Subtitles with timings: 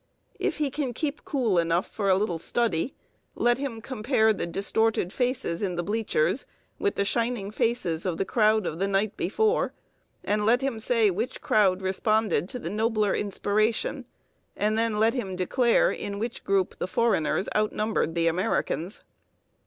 [0.39, 2.95] If he can keep cool enough for a little study,
[3.35, 6.47] let him compare the distorted faces in the bleachers
[6.79, 9.73] with the shining faces of the crowd of the night before;
[10.23, 14.07] and let him say which crowd responded to the nobler inspiration,
[14.57, 19.03] and then let him declare in which group the foreigners outnumbered the Americans.